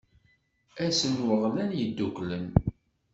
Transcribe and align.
Ass 0.85 0.99
n 1.13 1.15
waɣlan 1.27 1.71
yedduklen. 1.79 2.45